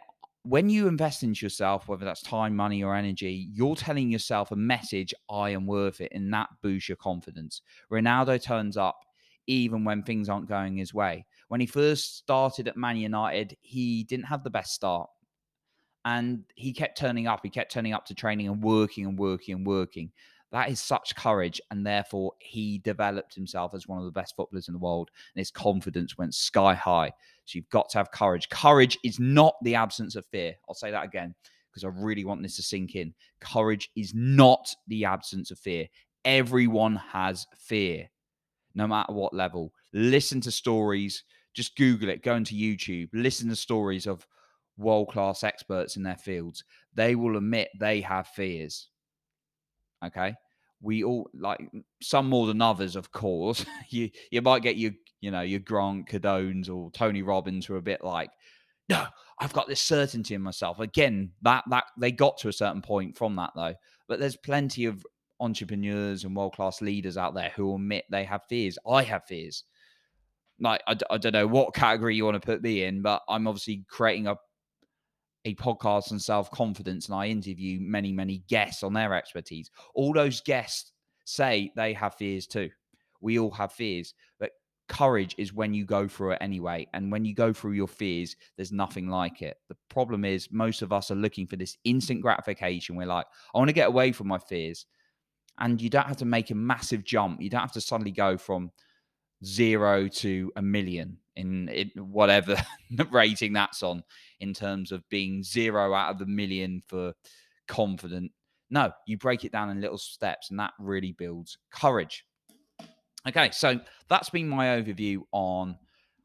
when 0.43 0.69
you 0.71 0.87
invest 0.89 1.23
into 1.23 1.45
yourself, 1.45 1.89
whether 1.89 2.05
that's 2.05 2.23
time, 2.23 2.57
money, 2.57 2.83
or 2.83 2.95
energy, 2.95 3.49
you're 3.53 3.77
telling 3.77 4.11
yourself 4.11 4.51
a 4.51 4.57
message 4.57 5.13
I 5.31 5.51
am 5.51 5.67
worth 5.67 6.01
it, 6.01 6.13
and 6.15 6.33
that 6.33 6.49
boosts 6.63 6.89
your 6.89 6.97
confidence. 6.97 7.63
Ronaldo 7.93 8.43
turns 8.43 8.77
up 8.77 8.97
even 9.49 9.83
when 9.83 10.03
things 10.03 10.29
aren't 10.29 10.49
going 10.49 10.77
his 10.77 10.95
way. 10.95 11.25
When 11.49 11.61
he 11.61 11.67
first 11.67 12.19
started 12.19 12.69
at 12.69 12.77
Man 12.77 12.99
United, 12.99 13.57
he 13.61 14.05
didn't 14.05 14.27
have 14.27 14.45
the 14.45 14.51
best 14.51 14.75
start. 14.75 15.09
And 16.05 16.45
he 16.55 16.73
kept 16.73 16.99
turning 16.99 17.27
up. 17.27 17.41
He 17.43 17.51
kept 17.51 17.73
turning 17.73 17.95
up 17.95 18.05
to 18.07 18.15
training 18.15 18.49
and 18.49 18.63
working 18.63 19.07
and 19.07 19.19
working 19.19 19.55
and 19.55 19.67
working. 19.67 20.13
That 20.53 20.71
is 20.71 20.81
such 20.81 21.17
courage. 21.17 21.61
And 21.71 21.85
therefore, 21.85 22.33
he 22.39 22.79
developed 22.79 23.35
himself 23.35 23.75
as 23.75 23.89
one 23.89 23.99
of 23.99 24.05
the 24.05 24.13
best 24.13 24.37
footballers 24.37 24.69
in 24.69 24.75
the 24.75 24.81
world. 24.81 25.11
And 25.35 25.41
his 25.41 25.51
confidence 25.51 26.17
went 26.17 26.35
sky 26.35 26.75
high. 26.75 27.13
So 27.49 27.57
you've 27.57 27.71
got 27.71 27.89
to 27.91 27.99
have 27.99 28.11
courage. 28.11 28.51
Courage 28.51 28.99
is 29.03 29.19
not 29.19 29.55
the 29.63 29.75
absence 29.75 30.17
of 30.17 30.27
fear. 30.27 30.55
I'll 30.69 30.75
say 30.75 30.91
that 30.91 31.05
again 31.05 31.35
because 31.71 31.83
I 31.83 31.89
really 31.99 32.27
want 32.27 32.43
this 32.43 32.57
to 32.57 32.63
sink 32.63 32.95
in. 32.95 33.15
Courage 33.41 33.89
is 33.97 34.13
not 34.15 34.75
the 34.89 35.07
absence 35.07 35.51
of 35.51 35.59
fear. 35.59 35.87
Everyone 36.27 36.97
has 36.97 37.47
fear, 37.57 38.11
no 38.75 38.87
matter 38.87 39.15
what 39.15 39.33
level. 39.33 39.73
Listen 39.95 40.43
to 40.43 40.51
stories. 40.51 41.25
Just 41.55 41.75
Google 41.77 42.11
it. 42.11 42.23
Go 42.23 42.35
into 42.35 42.55
YouTube. 42.55 43.09
Listen 43.15 43.49
to 43.49 43.57
stories 43.57 44.07
of 44.07 44.27
world 44.77 45.09
class 45.09 45.43
experts 45.43 45.97
in 45.97 46.03
their 46.03 46.19
fields. 46.19 46.65
They 46.95 47.15
will 47.15 47.39
admit 47.39 47.71
they 47.81 48.03
have 48.03 48.29
fears. 48.29 48.91
Okay. 50.05 50.35
We 50.81 51.03
all 51.05 51.29
like 51.35 51.61
some 52.01 52.29
more 52.29 52.47
than 52.47 52.63
others, 52.63 52.97
of 52.97 53.11
course. 53.11 53.65
you 53.89 54.11
you 54.31 54.43
might 54.43 54.63
get 54.63 54.77
your 54.77 54.93
you 55.21 55.31
know 55.31 55.41
your 55.41 55.61
Grant 55.61 56.09
Cardones 56.09 56.71
or 56.71 56.91
Tony 56.93 57.23
Robbins 57.23 57.67
who 57.67 57.75
are 57.75 57.79
a 57.79 57.83
bit 57.83 58.05
like, 58.05 58.31
no, 58.89 59.07
I've 59.39 59.53
got 59.53 59.69
this 59.69 59.81
certainty 59.81 60.35
in 60.35 60.43
myself. 60.43 60.81
Again, 60.81 61.33
that 61.43 61.65
that 61.71 61.85
they 61.99 62.13
got 62.13 62.39
to 62.39 62.49
a 62.49 62.53
certain 62.53 62.83
point 62.83 63.17
from 63.17 63.37
that 63.37 63.51
though. 63.55 63.75
But 64.07 64.21
there's 64.21 64.37
plenty 64.37 64.87
of 64.87 65.05
entrepreneurs 65.41 66.25
and 66.25 66.35
world 66.35 66.55
class 66.55 66.81
leaders 66.81 67.17
out 67.17 67.35
there 67.35 67.53
who 67.55 67.75
admit 67.75 68.05
they 68.11 68.25
have 68.25 68.43
fears. 68.49 68.79
I 68.89 69.03
have 69.03 69.25
fears. 69.27 69.65
Like 70.61 70.83
I, 70.87 70.97
I 71.11 71.19
don't 71.19 71.33
know 71.33 71.47
what 71.47 71.75
category 71.75 72.17
you 72.17 72.25
want 72.25 72.41
to 72.41 72.47
put 72.47 72.63
me 72.63 72.85
in, 72.85 73.03
but 73.03 73.23
I'm 73.29 73.47
obviously 73.47 73.85
creating 73.89 74.27
a 74.27 74.37
a 75.45 75.55
podcast 75.55 76.13
on 76.13 76.19
self 76.19 76.51
confidence 76.51 77.07
and 77.07 77.15
I 77.15 77.27
interview 77.27 77.79
many, 77.81 78.13
many 78.13 78.43
guests 78.49 78.83
on 78.83 78.93
their 78.93 79.15
expertise. 79.15 79.71
All 79.95 80.13
those 80.13 80.41
guests 80.41 80.93
say 81.25 81.73
they 81.77 81.93
have 81.93 82.15
fears 82.15 82.47
too. 82.47 82.71
We 83.21 83.39
all 83.39 83.51
have 83.51 83.73
fears, 83.73 84.15
but 84.39 84.53
courage 84.89 85.35
is 85.39 85.53
when 85.53 85.75
you 85.75 85.85
go 85.85 86.09
through 86.09 86.33
it 86.33 86.39
anyway. 86.41 86.87
And 86.95 87.13
when 87.13 87.25
you 87.25 87.35
go 87.35 87.53
through 87.53 87.73
your 87.73 87.89
fears, 87.89 88.37
there's 88.57 88.73
nothing 88.73 89.09
like 89.09 89.43
it. 89.43 89.57
The 89.69 89.77
problem 89.89 90.25
is, 90.25 90.49
most 90.51 90.83
of 90.83 90.93
us 90.93 91.11
are 91.11 91.17
looking 91.17 91.47
for 91.47 91.57
this 91.57 91.77
instant 91.85 92.23
gratification. 92.23 92.97
We're 92.97 93.07
like, 93.07 93.27
I 93.55 93.59
want 93.59 93.69
to 93.69 93.75
get 93.75 93.89
away 93.89 94.13
from 94.13 94.29
my 94.29 94.39
fears. 94.39 94.87
And 95.59 95.81
you 95.83 95.91
don't 95.91 96.07
have 96.07 96.17
to 96.19 96.25
make 96.25 96.51
a 96.51 96.55
massive 96.55 97.05
jump. 97.05 97.43
You 97.43 97.51
don't 97.51 97.61
have 97.61 97.73
to 97.73 97.81
suddenly 97.81 98.13
go 98.13 98.37
from 98.37 98.71
zero 99.45 100.09
to 100.09 100.53
a 100.57 100.63
million 100.63 101.19
in, 101.39 101.91
whatever 101.97 102.57
rating 103.11 103.53
that's 103.53 103.83
on 103.83 104.03
in 104.41 104.53
terms 104.53 104.93
of 104.93 105.09
being 105.09 105.43
zero 105.43 105.95
out 105.95 106.11
of 106.11 106.19
the 106.19 106.27
million 106.27 106.83
for 106.89 107.15
confident. 107.67 108.33
No, 108.71 108.93
you 109.07 109.17
break 109.17 109.45
it 109.45 109.53
down 109.53 109.71
in 109.71 109.81
little 109.81 109.99
steps, 109.99 110.51
and 110.51 110.59
that 110.59 110.73
really 110.79 111.13
builds 111.13 111.57
courage. 111.73 112.25
Okay, 113.27 113.51
so 113.53 113.81
that's 114.09 114.31
been 114.31 114.49
my 114.49 114.67
overview 114.67 115.21
on 115.33 115.77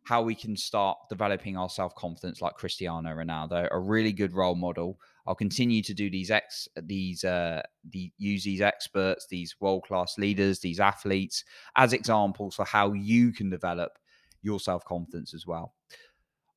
how 0.05 0.21
we 0.21 0.35
can 0.35 0.57
start 0.57 0.97
developing 1.09 1.55
our 1.55 1.69
self 1.69 1.95
confidence 1.95 2.41
like 2.41 2.55
Cristiano 2.55 3.09
Ronaldo, 3.09 3.67
a 3.71 3.79
really 3.79 4.11
good 4.11 4.33
role 4.33 4.55
model. 4.55 4.99
I'll 5.25 5.35
continue 5.35 5.81
to 5.83 5.93
do 5.93 6.09
these 6.09 6.29
ex 6.31 6.67
these 6.81 7.23
uh 7.23 7.61
the 7.89 8.11
use 8.17 8.43
these 8.43 8.61
experts, 8.61 9.27
these 9.29 9.55
world 9.61 9.83
class 9.87 10.17
leaders, 10.17 10.59
these 10.59 10.79
athletes 10.79 11.45
as 11.77 11.93
examples 11.93 12.55
for 12.55 12.65
how 12.65 12.91
you 12.91 13.31
can 13.31 13.49
develop 13.49 13.97
your 14.43 14.59
self 14.59 14.85
confidence 14.85 15.33
as 15.33 15.47
well. 15.47 15.73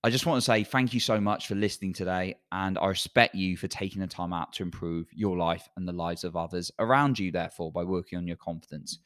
I 0.04 0.10
just 0.10 0.26
want 0.26 0.38
to 0.38 0.44
say 0.44 0.62
thank 0.62 0.94
you 0.94 1.00
so 1.00 1.20
much 1.20 1.48
for 1.48 1.54
listening 1.54 1.92
today, 1.92 2.36
and 2.52 2.78
I 2.78 2.86
respect 2.86 3.34
you 3.34 3.56
for 3.56 3.66
taking 3.66 4.00
the 4.00 4.06
time 4.06 4.32
out 4.32 4.52
to 4.54 4.62
improve 4.62 5.06
your 5.12 5.36
life 5.36 5.68
and 5.76 5.88
the 5.88 5.92
lives 5.92 6.22
of 6.22 6.36
others 6.36 6.70
around 6.78 7.18
you, 7.18 7.32
therefore, 7.32 7.72
by 7.72 7.82
working 7.82 8.18
on 8.18 8.26
your 8.26 8.36
confidence. 8.36 8.98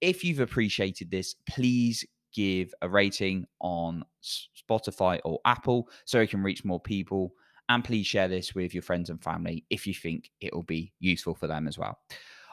If 0.00 0.24
you've 0.24 0.40
appreciated 0.40 1.10
this, 1.10 1.34
please 1.48 2.04
give 2.34 2.72
a 2.82 2.88
rating 2.88 3.46
on 3.60 4.04
Spotify 4.22 5.20
or 5.24 5.40
Apple 5.44 5.88
so 6.04 6.20
it 6.20 6.30
can 6.30 6.42
reach 6.42 6.64
more 6.64 6.80
people. 6.80 7.32
And 7.68 7.84
please 7.84 8.06
share 8.06 8.28
this 8.28 8.54
with 8.54 8.72
your 8.74 8.82
friends 8.82 9.10
and 9.10 9.22
family 9.22 9.64
if 9.70 9.86
you 9.86 9.94
think 9.94 10.30
it 10.40 10.54
will 10.54 10.62
be 10.62 10.92
useful 11.00 11.34
for 11.34 11.46
them 11.46 11.68
as 11.68 11.78
well. 11.78 11.98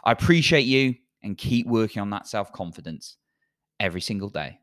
I 0.04 0.12
appreciate 0.12 0.66
you 0.66 0.96
and 1.24 1.38
keep 1.38 1.68
working 1.68 2.02
on 2.02 2.10
that 2.12 2.28
self 2.28 2.52
confidence 2.52 3.18
every 3.80 4.02
single 4.02 4.30
day. 4.30 4.60